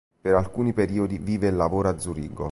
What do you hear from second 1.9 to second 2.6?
Zurigo.